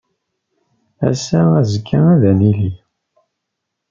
Ass-a 1.09 1.41
azekka 1.59 1.99
ad 2.13 2.23
nili. 2.39 2.71